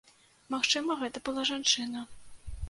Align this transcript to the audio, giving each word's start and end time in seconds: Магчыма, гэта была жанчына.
Магчыма, 0.55 0.95
гэта 1.01 1.23
была 1.29 1.45
жанчына. 1.51 2.05